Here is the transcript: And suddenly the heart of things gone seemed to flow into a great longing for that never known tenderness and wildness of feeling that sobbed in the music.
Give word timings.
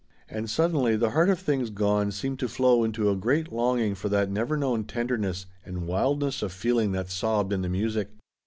And 0.27 0.49
suddenly 0.49 0.95
the 0.95 1.11
heart 1.11 1.29
of 1.29 1.37
things 1.39 1.69
gone 1.69 2.09
seemed 2.09 2.39
to 2.39 2.49
flow 2.49 2.83
into 2.83 3.11
a 3.11 3.15
great 3.15 3.53
longing 3.53 3.93
for 3.93 4.09
that 4.09 4.31
never 4.31 4.57
known 4.57 4.83
tenderness 4.83 5.45
and 5.63 5.85
wildness 5.85 6.41
of 6.41 6.51
feeling 6.51 6.91
that 6.93 7.11
sobbed 7.11 7.53
in 7.53 7.61
the 7.61 7.69
music. 7.69 8.09